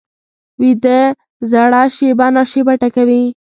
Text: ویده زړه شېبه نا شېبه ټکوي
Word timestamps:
ویده 0.61 0.99
زړه 1.51 1.81
شېبه 1.95 2.27
نا 2.35 2.43
شېبه 2.51 2.73
ټکوي 2.81 3.21